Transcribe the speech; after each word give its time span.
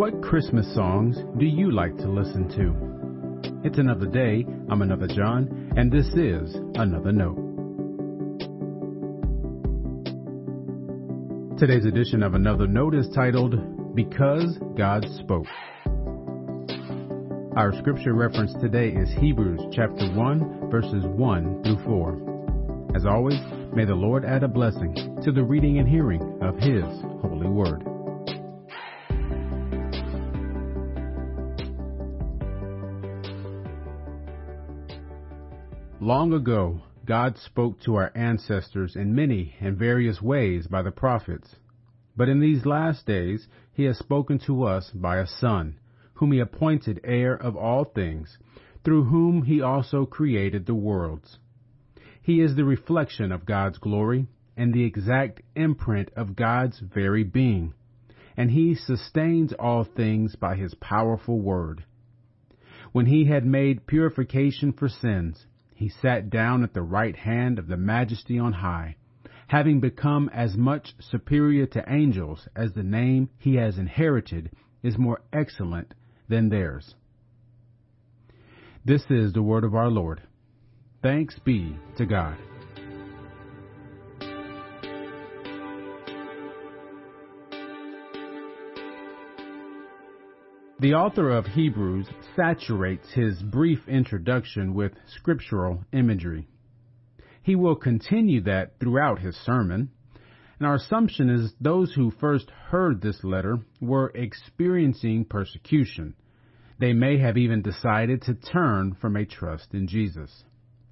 What 0.00 0.22
Christmas 0.22 0.64
songs 0.74 1.18
do 1.36 1.44
you 1.44 1.70
like 1.70 1.94
to 1.98 2.08
listen 2.08 2.48
to? 2.56 3.68
It's 3.68 3.76
another 3.76 4.06
day. 4.06 4.46
I'm 4.70 4.80
another 4.80 5.06
John, 5.06 5.74
and 5.76 5.92
this 5.92 6.06
is 6.14 6.54
Another 6.74 7.12
Note. 7.12 7.36
Today's 11.58 11.84
edition 11.84 12.22
of 12.22 12.32
Another 12.32 12.66
Note 12.66 12.94
is 12.94 13.10
titled 13.14 13.94
Because 13.94 14.56
God 14.74 15.04
Spoke. 15.18 15.44
Our 17.58 17.74
scripture 17.78 18.14
reference 18.14 18.54
today 18.54 18.88
is 18.88 19.10
Hebrews 19.20 19.60
chapter 19.70 20.10
1 20.14 20.70
verses 20.70 21.04
1 21.04 21.62
through 21.62 21.84
4. 21.84 22.96
As 22.96 23.04
always, 23.04 23.38
may 23.74 23.84
the 23.84 23.94
Lord 23.94 24.24
add 24.24 24.44
a 24.44 24.48
blessing 24.48 24.94
to 25.22 25.30
the 25.30 25.44
reading 25.44 25.78
and 25.78 25.86
hearing 25.86 26.38
of 26.40 26.56
His 26.56 26.84
holy 27.20 27.48
word. 27.48 27.89
Long 36.02 36.32
ago, 36.32 36.80
God 37.04 37.36
spoke 37.36 37.78
to 37.80 37.96
our 37.96 38.10
ancestors 38.14 38.96
in 38.96 39.14
many 39.14 39.54
and 39.60 39.76
various 39.76 40.22
ways 40.22 40.66
by 40.66 40.80
the 40.80 40.90
prophets. 40.90 41.56
But 42.16 42.30
in 42.30 42.40
these 42.40 42.64
last 42.64 43.04
days, 43.04 43.48
He 43.70 43.84
has 43.84 43.98
spoken 43.98 44.38
to 44.46 44.62
us 44.62 44.90
by 44.92 45.18
a 45.18 45.26
Son, 45.26 45.78
whom 46.14 46.32
He 46.32 46.38
appointed 46.38 47.02
heir 47.04 47.34
of 47.34 47.54
all 47.54 47.84
things, 47.84 48.38
through 48.82 49.04
whom 49.04 49.42
He 49.42 49.60
also 49.60 50.06
created 50.06 50.64
the 50.64 50.74
worlds. 50.74 51.38
He 52.22 52.40
is 52.40 52.56
the 52.56 52.64
reflection 52.64 53.30
of 53.30 53.44
God's 53.44 53.76
glory 53.76 54.26
and 54.56 54.72
the 54.72 54.84
exact 54.84 55.42
imprint 55.54 56.10
of 56.16 56.34
God's 56.34 56.80
very 56.80 57.24
being, 57.24 57.74
and 58.38 58.50
He 58.50 58.74
sustains 58.74 59.52
all 59.52 59.84
things 59.84 60.34
by 60.34 60.56
His 60.56 60.72
powerful 60.72 61.42
word. 61.42 61.84
When 62.92 63.04
He 63.04 63.26
had 63.26 63.44
made 63.44 63.86
purification 63.86 64.72
for 64.72 64.88
sins, 64.88 65.46
he 65.80 65.88
sat 65.88 66.28
down 66.28 66.62
at 66.62 66.74
the 66.74 66.82
right 66.82 67.16
hand 67.16 67.58
of 67.58 67.66
the 67.66 67.76
majesty 67.76 68.38
on 68.38 68.52
high, 68.52 68.94
having 69.48 69.80
become 69.80 70.28
as 70.28 70.54
much 70.54 70.92
superior 71.00 71.64
to 71.64 71.82
angels 71.90 72.46
as 72.54 72.74
the 72.74 72.82
name 72.82 73.30
he 73.38 73.54
has 73.54 73.78
inherited 73.78 74.50
is 74.82 74.98
more 74.98 75.22
excellent 75.32 75.94
than 76.28 76.50
theirs. 76.50 76.94
This 78.84 79.06
is 79.08 79.32
the 79.32 79.42
word 79.42 79.64
of 79.64 79.74
our 79.74 79.88
Lord. 79.88 80.20
Thanks 81.02 81.38
be 81.38 81.74
to 81.96 82.04
God. 82.04 82.36
The 90.80 90.94
author 90.94 91.28
of 91.28 91.44
Hebrews 91.44 92.08
saturates 92.34 93.12
his 93.12 93.42
brief 93.42 93.86
introduction 93.86 94.72
with 94.72 94.92
scriptural 95.08 95.84
imagery. 95.92 96.48
He 97.42 97.54
will 97.54 97.76
continue 97.76 98.40
that 98.44 98.80
throughout 98.80 99.18
his 99.18 99.36
sermon, 99.36 99.90
and 100.58 100.66
our 100.66 100.76
assumption 100.76 101.28
is 101.28 101.52
those 101.60 101.92
who 101.92 102.10
first 102.10 102.48
heard 102.48 103.02
this 103.02 103.22
letter 103.22 103.58
were 103.82 104.10
experiencing 104.14 105.26
persecution. 105.26 106.14
They 106.78 106.94
may 106.94 107.18
have 107.18 107.36
even 107.36 107.60
decided 107.60 108.22
to 108.22 108.34
turn 108.34 108.94
from 108.94 109.16
a 109.16 109.26
trust 109.26 109.74
in 109.74 109.86
Jesus. 109.86 110.44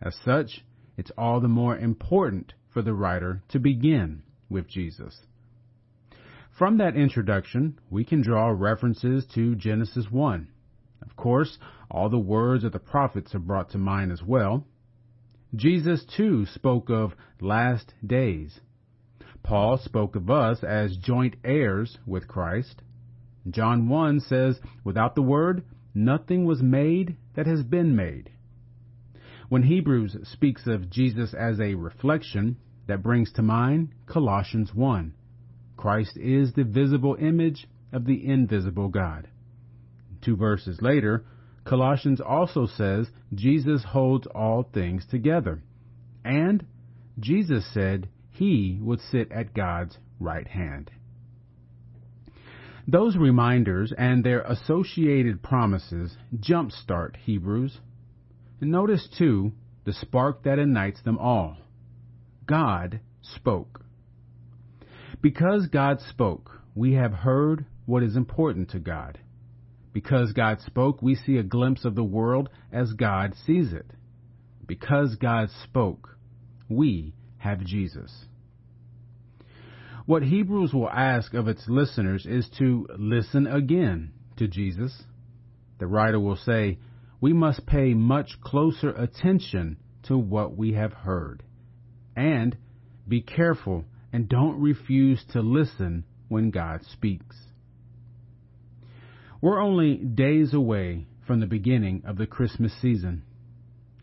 As 0.00 0.14
such, 0.24 0.64
it's 0.96 1.10
all 1.18 1.40
the 1.40 1.48
more 1.48 1.76
important 1.76 2.52
for 2.72 2.82
the 2.82 2.94
writer 2.94 3.42
to 3.48 3.58
begin 3.58 4.22
with 4.48 4.68
Jesus. 4.68 5.26
From 6.62 6.76
that 6.76 6.94
introduction, 6.94 7.80
we 7.90 8.04
can 8.04 8.22
draw 8.22 8.46
references 8.50 9.26
to 9.34 9.56
Genesis 9.56 10.12
1. 10.12 10.46
Of 11.04 11.16
course, 11.16 11.58
all 11.90 12.08
the 12.08 12.20
words 12.20 12.62
of 12.62 12.70
the 12.70 12.78
prophets 12.78 13.34
are 13.34 13.40
brought 13.40 13.70
to 13.70 13.78
mind 13.78 14.12
as 14.12 14.22
well. 14.22 14.64
Jesus, 15.56 16.04
too, 16.04 16.46
spoke 16.46 16.88
of 16.88 17.16
last 17.40 17.94
days. 18.06 18.60
Paul 19.42 19.76
spoke 19.76 20.14
of 20.14 20.30
us 20.30 20.62
as 20.62 20.96
joint 20.96 21.34
heirs 21.42 21.98
with 22.06 22.28
Christ. 22.28 22.80
John 23.50 23.88
1 23.88 24.20
says, 24.20 24.60
Without 24.84 25.16
the 25.16 25.22
Word, 25.22 25.64
nothing 25.96 26.44
was 26.44 26.62
made 26.62 27.16
that 27.34 27.48
has 27.48 27.64
been 27.64 27.96
made. 27.96 28.30
When 29.48 29.64
Hebrews 29.64 30.16
speaks 30.28 30.68
of 30.68 30.90
Jesus 30.90 31.34
as 31.34 31.58
a 31.58 31.74
reflection, 31.74 32.56
that 32.86 33.02
brings 33.02 33.32
to 33.32 33.42
mind 33.42 33.88
Colossians 34.06 34.72
1. 34.72 35.14
Christ 35.76 36.16
is 36.16 36.52
the 36.52 36.64
visible 36.64 37.16
image 37.20 37.66
of 37.92 38.04
the 38.04 38.26
invisible 38.26 38.88
God. 38.88 39.28
Two 40.22 40.36
verses 40.36 40.80
later, 40.80 41.24
Colossians 41.64 42.20
also 42.20 42.66
says 42.66 43.10
Jesus 43.34 43.84
holds 43.84 44.26
all 44.28 44.62
things 44.62 45.06
together. 45.06 45.62
And 46.24 46.64
Jesus 47.18 47.66
said 47.72 48.08
he 48.30 48.78
would 48.80 49.00
sit 49.00 49.30
at 49.32 49.54
God's 49.54 49.98
right 50.18 50.46
hand. 50.46 50.90
Those 52.86 53.16
reminders 53.16 53.92
and 53.96 54.24
their 54.24 54.42
associated 54.42 55.42
promises 55.42 56.16
jumpstart 56.36 57.16
Hebrews. 57.16 57.78
Notice, 58.60 59.08
too, 59.16 59.52
the 59.84 59.92
spark 59.92 60.44
that 60.44 60.58
ignites 60.58 61.00
them 61.02 61.18
all. 61.18 61.56
God 62.46 63.00
spoke. 63.20 63.84
Because 65.22 65.68
God 65.68 66.00
spoke, 66.00 66.60
we 66.74 66.94
have 66.94 67.12
heard 67.12 67.64
what 67.86 68.02
is 68.02 68.16
important 68.16 68.70
to 68.70 68.80
God. 68.80 69.18
Because 69.92 70.32
God 70.32 70.60
spoke, 70.60 71.00
we 71.00 71.14
see 71.14 71.36
a 71.36 71.42
glimpse 71.42 71.84
of 71.84 71.94
the 71.94 72.04
world 72.04 72.48
as 72.72 72.92
God 72.94 73.34
sees 73.46 73.72
it. 73.72 73.90
Because 74.66 75.16
God 75.16 75.48
spoke, 75.64 76.16
we 76.68 77.14
have 77.38 77.60
Jesus. 77.60 78.26
What 80.06 80.22
Hebrews 80.24 80.72
will 80.72 80.90
ask 80.90 81.34
of 81.34 81.46
its 81.46 81.64
listeners 81.68 82.26
is 82.26 82.48
to 82.58 82.88
listen 82.98 83.46
again 83.46 84.12
to 84.38 84.48
Jesus. 84.48 85.04
The 85.78 85.86
writer 85.86 86.18
will 86.18 86.36
say, 86.36 86.78
we 87.20 87.32
must 87.32 87.66
pay 87.66 87.94
much 87.94 88.40
closer 88.42 88.90
attention 88.90 89.76
to 90.04 90.18
what 90.18 90.56
we 90.56 90.72
have 90.72 90.92
heard. 90.92 91.44
And 92.16 92.56
be 93.06 93.20
careful 93.20 93.84
and 94.12 94.28
don't 94.28 94.60
refuse 94.60 95.24
to 95.32 95.40
listen 95.40 96.04
when 96.28 96.50
God 96.50 96.82
speaks. 96.84 97.36
We're 99.40 99.60
only 99.60 99.96
days 99.96 100.54
away 100.54 101.06
from 101.26 101.40
the 101.40 101.46
beginning 101.46 102.02
of 102.06 102.16
the 102.16 102.26
Christmas 102.26 102.72
season. 102.80 103.22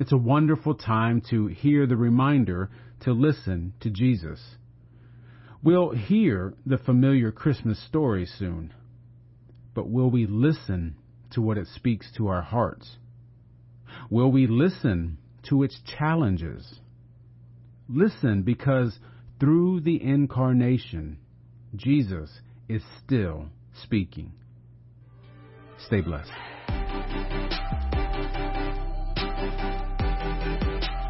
It's 0.00 0.12
a 0.12 0.16
wonderful 0.16 0.74
time 0.74 1.22
to 1.30 1.46
hear 1.46 1.86
the 1.86 1.96
reminder 1.96 2.70
to 3.00 3.12
listen 3.12 3.74
to 3.80 3.90
Jesus. 3.90 4.40
We'll 5.62 5.90
hear 5.90 6.54
the 6.64 6.78
familiar 6.78 7.32
Christmas 7.32 7.84
story 7.86 8.26
soon, 8.26 8.72
but 9.74 9.88
will 9.88 10.10
we 10.10 10.26
listen 10.26 10.96
to 11.32 11.42
what 11.42 11.58
it 11.58 11.66
speaks 11.74 12.10
to 12.16 12.28
our 12.28 12.42
hearts? 12.42 12.96
Will 14.10 14.30
we 14.30 14.46
listen 14.46 15.18
to 15.48 15.62
its 15.62 15.78
challenges? 15.98 16.80
Listen 17.88 18.42
because 18.42 18.98
through 19.40 19.80
the 19.80 20.02
incarnation, 20.02 21.18
Jesus 21.76 22.30
is 22.68 22.82
still 23.04 23.46
speaking. 23.82 24.32
Stay 25.86 26.00
blessed. 26.00 26.30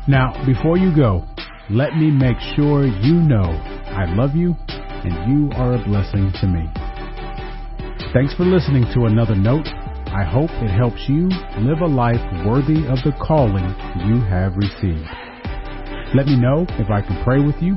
Now, 0.06 0.32
before 0.46 0.76
you 0.76 0.94
go, 0.94 1.24
let 1.70 1.96
me 1.96 2.10
make 2.10 2.36
sure 2.56 2.86
you 2.86 3.14
know 3.14 3.44
I 3.44 4.04
love 4.14 4.34
you 4.34 4.54
and 4.68 5.32
you 5.32 5.50
are 5.56 5.74
a 5.74 5.84
blessing 5.84 6.32
to 6.40 6.46
me. 6.46 6.68
Thanks 8.12 8.34
for 8.34 8.44
listening 8.44 8.84
to 8.94 9.04
another 9.04 9.34
note. 9.34 9.66
I 10.08 10.24
hope 10.24 10.50
it 10.64 10.70
helps 10.70 11.04
you 11.08 11.28
live 11.60 11.80
a 11.80 11.86
life 11.86 12.20
worthy 12.46 12.86
of 12.88 12.98
the 13.04 13.12
calling 13.20 13.68
you 14.08 14.20
have 14.24 14.56
received. 14.56 15.04
Let 16.14 16.24
me 16.24 16.40
know 16.40 16.64
if 16.80 16.88
I 16.88 17.02
can 17.02 17.22
pray 17.22 17.44
with 17.44 17.56
you 17.60 17.76